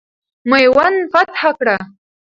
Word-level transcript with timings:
میوند 0.49 0.97
فتح 1.11 1.41
کړه. 1.59 1.77